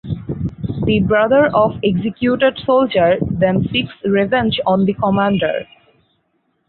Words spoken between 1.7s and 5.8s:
executed soldier then seeks revenge on the commander.